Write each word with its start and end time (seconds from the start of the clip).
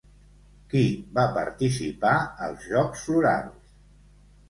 Qui 0.71 0.81
va 1.19 1.27
participar 1.37 2.17
als 2.49 2.69
Jocs 2.73 3.07
Florals? 3.11 3.73